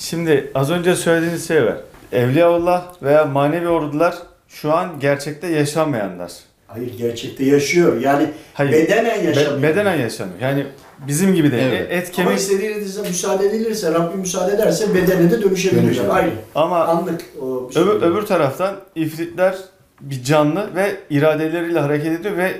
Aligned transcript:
Şimdi 0.00 0.50
az 0.54 0.70
önce 0.70 0.96
söylediğiniz 0.96 1.48
şey 1.48 1.64
var. 1.64 1.76
Evliyaullah 2.12 2.84
veya 3.02 3.24
manevi 3.24 3.68
ordular 3.68 4.14
şu 4.48 4.72
an 4.72 5.00
gerçekte 5.00 5.46
yaşamayanlar. 5.46 6.32
Hayır 6.66 6.98
gerçekte 6.98 7.44
yaşıyor. 7.44 8.00
Yani 8.00 8.26
Hayır. 8.54 8.72
bedenen 8.72 9.20
Be- 9.20 9.24
yaşamıyor. 9.24 9.62
bedenen 9.62 9.96
yaşamıyor. 9.96 10.38
Yani 10.40 10.66
bizim 11.06 11.34
gibi 11.34 11.52
değil. 11.52 11.62
Evet. 11.68 11.86
Et 11.92 12.06
Ama 12.06 12.12
kemik 12.26 12.38
istediğinizde 12.38 13.08
müsaade 13.08 13.46
edilirse, 13.46 13.94
Rabbim 13.94 14.20
müsaade 14.20 14.54
ederse 14.54 14.94
bedene 14.94 15.30
de. 15.30 15.42
Dönüşebilir. 15.42 16.00
Aynı. 16.10 16.30
ama 16.54 16.84
Anlık 16.84 17.20
o 17.42 17.70
şey 17.72 17.82
öbür, 17.82 18.02
öbür 18.02 18.22
taraftan 18.22 18.74
ifritler 18.94 19.54
bir 20.00 20.22
canlı 20.22 20.74
ve 20.74 20.96
iradeleriyle 21.10 21.78
hareket 21.80 22.20
ediyor 22.20 22.36
ve 22.36 22.52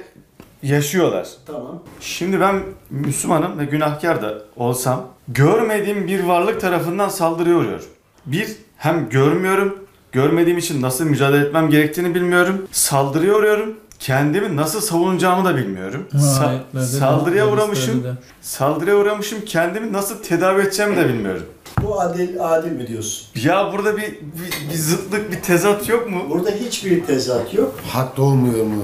yaşıyorlar. 0.62 1.28
Tamam. 1.46 1.82
Şimdi 2.00 2.40
ben 2.40 2.62
Müslümanım 2.90 3.58
ve 3.58 3.64
günahkar 3.64 4.22
da 4.22 4.34
olsam 4.56 5.06
görmediğim 5.28 6.06
bir 6.06 6.24
varlık 6.24 6.60
tarafından 6.60 7.08
saldırıya 7.08 7.56
uğruyorum. 7.56 7.84
Bir, 8.26 8.48
hem 8.76 9.08
görmüyorum, 9.08 9.78
görmediğim 10.12 10.58
için 10.58 10.82
nasıl 10.82 11.04
mücadele 11.04 11.46
etmem 11.46 11.70
gerektiğini 11.70 12.14
bilmiyorum. 12.14 12.66
Saldırıya 12.72 13.34
uğruyorum. 13.34 13.74
Kendimi 13.98 14.56
nasıl 14.56 14.80
savunacağımı 14.80 15.44
da 15.44 15.56
bilmiyorum. 15.56 16.06
Sa- 16.14 16.46
Ayetlerde 16.46 16.86
de, 16.86 16.86
saldırıya 16.98 17.44
hadislerde 17.44 17.62
uğramışım. 17.64 18.04
de. 18.04 18.12
Saldırıya 18.42 18.96
uğramışım. 18.96 19.38
Kendimi 19.46 19.92
nasıl 19.92 20.22
tedavi 20.22 20.60
edeceğimi 20.62 20.96
de 20.96 21.08
bilmiyorum. 21.08 21.42
Bu 21.82 22.00
adil, 22.00 22.28
adil 22.40 22.70
mi 22.70 22.86
diyorsun? 22.86 23.26
Ya 23.44 23.72
burada 23.72 23.96
bir, 23.96 24.02
bir, 24.02 24.70
bir 24.70 24.74
zıtlık, 24.74 25.32
bir 25.32 25.40
tezat 25.42 25.88
yok 25.88 26.10
mu? 26.10 26.22
Burada 26.30 26.50
hiçbir 26.50 27.04
tezat 27.04 27.54
yok. 27.54 27.74
Haklı 27.88 28.22
olmuyor 28.22 28.64
mu? 28.66 28.82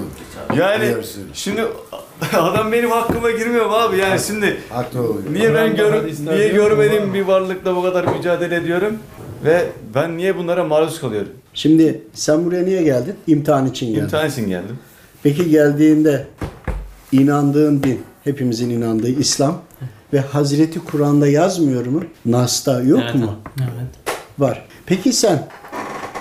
Yani 0.54 0.86
Diyorsun. 0.86 1.22
şimdi 1.34 1.64
adam 2.32 2.72
benim 2.72 2.90
hakkıma 2.90 3.30
girmiyor 3.30 3.66
mu 3.66 3.74
abi? 3.74 3.98
Yani 3.98 4.20
şimdi 4.20 4.56
Haklı 4.70 5.00
oluyor. 5.00 5.32
Niye 5.32 5.54
ben 5.54 5.76
Kur'an'da 5.76 5.76
gör 5.76 6.04
niye 6.36 6.52
diyor 6.52 6.70
mu 6.70 6.76
görmediğim 6.76 7.14
bir 7.14 7.22
varlıkla 7.22 7.76
bu 7.76 7.82
kadar 7.82 8.04
mücadele 8.16 8.56
ediyorum 8.56 8.98
ve 9.44 9.66
ben 9.94 10.16
niye 10.16 10.36
bunlara 10.36 10.64
maruz 10.64 11.00
kalıyorum? 11.00 11.28
Şimdi 11.54 12.02
sen 12.14 12.44
buraya 12.46 12.64
niye 12.64 12.82
geldin? 12.82 13.14
İmtihan 13.26 13.66
için 13.66 13.86
geldin. 13.86 14.02
İmtihan 14.02 14.28
için 14.28 14.48
geldim. 14.48 14.78
Peki 15.22 15.50
geldiğinde 15.50 16.26
inandığın 17.12 17.82
din, 17.82 18.02
hepimizin 18.24 18.70
inandığı 18.70 19.08
İslam 19.10 19.62
ve 20.12 20.20
Hazreti 20.20 20.78
Kur'an'da 20.84 21.28
yazmıyor 21.28 21.86
mu? 21.86 22.04
Nas'ta 22.26 22.80
yok 22.82 23.00
Evet, 23.02 23.14
mu? 23.14 23.34
Evet. 23.60 24.16
Var. 24.38 24.66
Peki 24.86 25.12
sen 25.12 25.48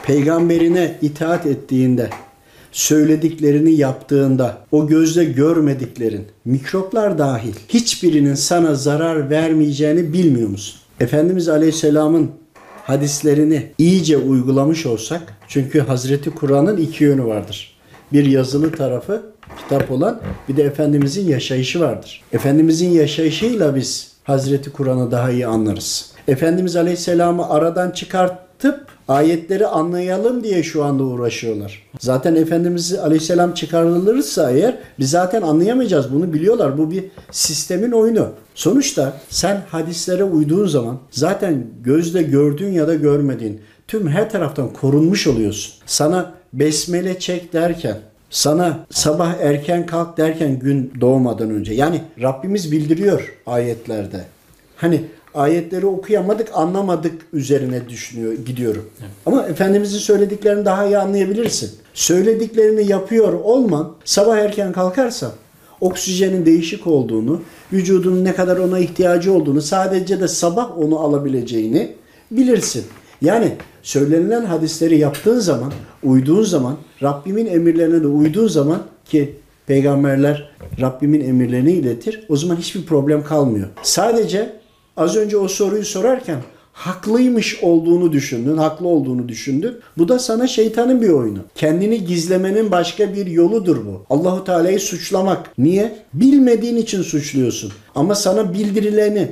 peygamberine 0.04 0.98
itaat 1.02 1.46
ettiğinde, 1.46 2.10
söylediklerini 2.76 3.72
yaptığında, 3.72 4.58
o 4.72 4.88
gözle 4.88 5.26
görmediklerin, 5.26 6.26
mikroplar 6.46 7.18
dahil 7.18 7.54
hiçbirinin 7.70 8.34
sana 8.34 8.76
zarar 8.76 9.30
vermeyeceğini 9.30 10.14
bilmiyor 10.14 10.50
musun? 10.50 10.80
Efendimiz 11.00 11.50
Aleyhisselam'ın 11.50 12.32
hadislerini 12.84 13.72
iyice 13.78 14.18
uygulamış 14.18 14.86
olsak, 14.86 15.22
çünkü 15.48 15.80
Hazreti 15.80 16.30
Kur'an'ın 16.30 16.78
iki 16.78 17.04
yönü 17.04 17.26
vardır. 17.26 17.78
Bir 18.14 18.26
yazılı 18.26 18.72
tarafı, 18.72 19.22
kitap 19.58 19.92
olan, 19.92 20.22
bir 20.50 20.58
de 20.58 20.64
Efendimizin 20.64 21.28
yaşayışı 21.28 21.80
vardır. 21.80 22.22
Efendimizin 22.34 22.90
yaşayışıyla 22.90 23.76
biz 23.76 24.12
Hazreti 24.24 24.72
Kur'an'ı 24.72 25.12
daha 25.12 25.32
iyi 25.32 25.48
anlarız. 25.48 26.12
Efendimiz 26.28 26.76
Aleyhisselam'ı 26.76 27.50
aradan 27.50 27.94
çıkartıp 28.60 28.88
ayetleri 29.08 29.68
anlayalım 29.68 30.44
diye 30.44 30.64
şu 30.64 30.84
anda 30.84 31.04
uğraşıyorlar. 31.04 31.84
Zaten 32.00 32.36
Efendimiz 32.36 32.94
Aleyhisselam 32.94 33.54
çıkarılırsa 33.54 34.52
eğer 34.52 34.78
biz 35.00 35.10
zaten 35.10 35.42
anlayamayacağız. 35.42 36.14
Bunu 36.14 36.34
biliyorlar. 36.34 36.78
Bu 36.78 36.92
bir 36.92 37.04
sistemin 37.32 37.92
oyunu. 37.92 38.30
Sonuçta 38.56 39.14
sen 39.30 39.62
hadislere 39.70 40.24
uyduğun 40.24 40.68
zaman 40.68 40.98
zaten 41.12 41.68
gözle 41.84 42.24
gördüğün 42.24 42.72
ya 42.72 42.88
da 42.88 42.96
görmediğin 42.96 43.62
tüm 43.88 44.08
her 44.08 44.30
taraftan 44.30 44.74
korunmuş 44.74 45.28
oluyorsun. 45.28 45.74
Sana 45.86 46.34
besmele 46.54 47.20
çek 47.20 47.54
derken 47.54 47.98
sana 48.30 48.86
sabah 48.92 49.34
erken 49.42 49.86
kalk 49.86 50.18
derken 50.18 50.60
gün 50.60 50.94
doğmadan 51.02 51.50
önce. 51.50 51.74
Yani 51.74 52.02
Rabbimiz 52.22 52.72
bildiriyor 52.72 53.34
ayetlerde. 53.46 54.26
Hani 54.76 55.02
ayetleri 55.36 55.86
okuyamadık, 55.86 56.50
anlamadık 56.54 57.22
üzerine 57.34 57.90
düşünüyor, 57.90 58.34
gidiyorum. 58.34 58.86
Ama 59.26 59.48
Efendimizin 59.48 59.98
söylediklerini 59.98 60.66
daha 60.66 60.86
iyi 60.86 60.98
anlayabilirsin. 60.98 61.72
Söylediklerini 61.94 62.88
yapıyor 62.88 63.34
olman, 63.34 63.96
sabah 64.06 64.38
erken 64.38 64.72
kalkarsan 64.72 65.32
oksijenin 65.82 66.46
değişik 66.46 66.88
olduğunu, 66.88 67.42
vücudunun 67.74 68.26
ne 68.26 68.36
kadar 68.36 68.58
ona 68.58 68.80
ihtiyacı 68.80 69.34
olduğunu, 69.34 69.62
sadece 69.62 70.22
de 70.22 70.28
sabah 70.28 70.78
onu 70.78 71.00
alabileceğini 71.00 71.92
bilirsin. 72.32 72.84
Yani 73.22 73.52
söylenilen 73.84 74.46
hadisleri 74.46 74.98
yaptığın 74.98 75.40
zaman, 75.40 75.74
uyduğun 76.04 76.44
zaman, 76.44 76.78
Rabbimin 77.04 77.46
emirlerine 77.46 78.04
de 78.04 78.08
uyduğun 78.08 78.48
zaman 78.48 78.84
ki 79.06 79.36
peygamberler 79.68 80.56
Rabbimin 80.82 81.22
emirlerini 81.22 81.72
iletir. 81.72 82.26
O 82.30 82.36
zaman 82.36 82.56
hiçbir 82.56 82.86
problem 82.86 83.24
kalmıyor. 83.24 83.68
Sadece 83.84 84.54
az 84.98 85.16
önce 85.16 85.38
o 85.38 85.48
soruyu 85.48 85.86
sorarken 85.86 86.40
haklıymış 86.74 87.60
olduğunu 87.62 88.12
düşündün, 88.12 88.58
haklı 88.58 88.88
olduğunu 88.88 89.30
düşündün. 89.30 89.76
Bu 89.98 90.08
da 90.08 90.20
sana 90.20 90.48
şeytanın 90.48 91.02
bir 91.02 91.10
oyunu. 91.10 91.40
Kendini 91.56 92.06
gizlemenin 92.06 92.72
başka 92.72 93.14
bir 93.14 93.26
yoludur 93.26 93.78
bu. 93.86 94.06
Allahu 94.10 94.44
Teala'yı 94.44 94.80
suçlamak. 94.80 95.58
Niye? 95.58 95.96
Bilmediğin 96.14 96.76
için 96.76 97.02
suçluyorsun. 97.02 97.72
Ama 97.96 98.16
sana 98.16 98.54
bildirileni 98.54 99.32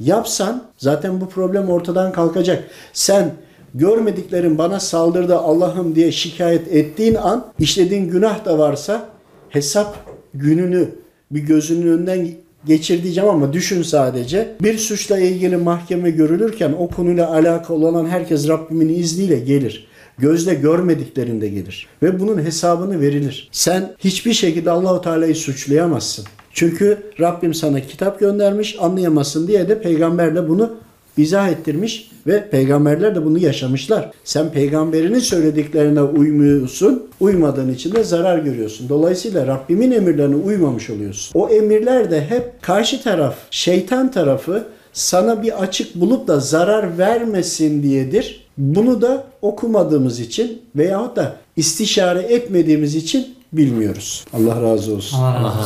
yapsan 0.00 0.62
zaten 0.78 1.20
bu 1.20 1.28
problem 1.28 1.70
ortadan 1.70 2.12
kalkacak. 2.12 2.64
Sen 2.92 3.32
görmediklerin 3.74 4.58
bana 4.58 4.80
saldırdı 4.80 5.38
Allah'ım 5.38 5.94
diye 5.94 6.12
şikayet 6.12 6.68
ettiğin 6.68 7.14
an 7.14 7.46
işlediğin 7.58 8.08
günah 8.08 8.44
da 8.44 8.58
varsa 8.58 9.08
hesap 9.48 9.96
gününü 10.34 10.88
bir 11.30 11.40
gözünün 11.40 11.86
önünden 11.86 12.28
geçir 12.66 13.02
diyeceğim 13.02 13.30
ama 13.30 13.52
düşün 13.52 13.82
sadece. 13.82 14.56
Bir 14.62 14.78
suçla 14.78 15.18
ilgili 15.18 15.56
mahkeme 15.56 16.10
görülürken 16.10 16.74
o 16.78 16.88
konuyla 16.88 17.34
alakalı 17.34 17.86
olan 17.86 18.06
herkes 18.06 18.48
Rabbimin 18.48 18.88
izniyle 18.88 19.38
gelir. 19.38 19.86
Gözle 20.18 20.54
görmediklerinde 20.54 21.48
gelir. 21.48 21.86
Ve 22.02 22.20
bunun 22.20 22.42
hesabını 22.44 23.00
verilir. 23.00 23.48
Sen 23.52 23.92
hiçbir 23.98 24.32
şekilde 24.32 24.70
Allahu 24.70 25.00
Teala'yı 25.00 25.34
suçlayamazsın. 25.34 26.24
Çünkü 26.52 26.98
Rabbim 27.20 27.54
sana 27.54 27.80
kitap 27.80 28.20
göndermiş, 28.20 28.76
anlayamazsın 28.80 29.48
diye 29.48 29.68
de 29.68 29.82
peygamberle 29.82 30.48
bunu 30.48 30.76
izah 31.16 31.48
ettirmiş 31.48 32.10
ve 32.26 32.50
peygamberler 32.50 33.14
de 33.14 33.24
bunu 33.24 33.38
yaşamışlar. 33.38 34.10
Sen 34.24 34.52
peygamberinin 34.52 35.18
söylediklerine 35.18 36.02
uymuyorsun, 36.02 37.02
uymadığın 37.20 37.74
için 37.74 37.92
de 37.94 38.04
zarar 38.04 38.38
görüyorsun. 38.38 38.88
Dolayısıyla 38.88 39.46
Rabbimin 39.46 39.90
emirlerine 39.90 40.36
uymamış 40.36 40.90
oluyorsun. 40.90 41.40
O 41.40 41.48
emirler 41.48 42.10
de 42.10 42.20
hep 42.28 42.62
karşı 42.62 43.02
taraf, 43.02 43.34
şeytan 43.50 44.10
tarafı 44.10 44.64
sana 44.92 45.42
bir 45.42 45.62
açık 45.62 45.94
bulup 45.94 46.28
da 46.28 46.40
zarar 46.40 46.98
vermesin 46.98 47.82
diyedir. 47.82 48.46
Bunu 48.58 49.02
da 49.02 49.24
okumadığımız 49.42 50.20
için 50.20 50.62
veyahut 50.76 51.16
da 51.16 51.36
istişare 51.56 52.20
etmediğimiz 52.20 52.94
için 52.94 53.34
bilmiyoruz. 53.52 54.24
Allah 54.32 54.62
razı 54.62 54.94
olsun. 54.94 55.18
Allah 55.18 55.34
razı 55.34 55.46
olsun. 55.48 55.58